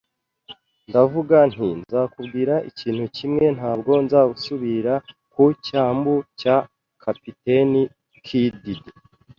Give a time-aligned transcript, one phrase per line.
[0.89, 4.93] Ndavuga nti: “Nzakubwira ikintu kimwe, ntabwo nzasubira
[5.33, 6.57] ku cyambu cya
[7.03, 7.81] Kapiteni
[8.25, 8.63] Kidd.